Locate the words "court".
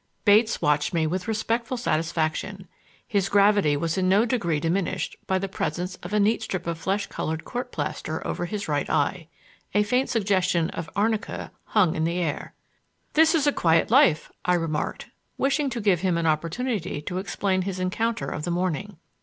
7.45-7.71